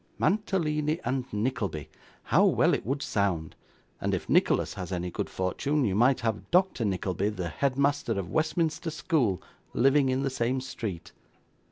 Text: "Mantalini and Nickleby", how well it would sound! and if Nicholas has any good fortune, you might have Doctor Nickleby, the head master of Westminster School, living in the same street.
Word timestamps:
"Mantalini 0.17 0.99
and 1.05 1.31
Nickleby", 1.31 1.87
how 2.23 2.45
well 2.47 2.73
it 2.73 2.87
would 2.87 3.03
sound! 3.03 3.55
and 4.01 4.15
if 4.15 4.27
Nicholas 4.27 4.73
has 4.73 4.91
any 4.91 5.11
good 5.11 5.29
fortune, 5.29 5.85
you 5.85 5.93
might 5.93 6.21
have 6.21 6.49
Doctor 6.49 6.83
Nickleby, 6.83 7.29
the 7.29 7.49
head 7.49 7.77
master 7.77 8.13
of 8.13 8.31
Westminster 8.31 8.89
School, 8.89 9.43
living 9.75 10.09
in 10.09 10.23
the 10.23 10.31
same 10.31 10.59
street. 10.59 11.11